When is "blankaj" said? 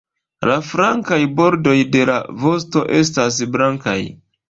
3.59-4.01